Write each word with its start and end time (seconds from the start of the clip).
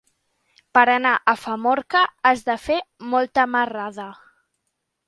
Per 0.77 0.83
anar 0.93 1.11
a 1.33 1.35
Famorca 1.43 2.01
has 2.31 2.43
de 2.51 2.59
fer 2.65 2.79
molta 3.13 3.47
marrada. 3.59 4.13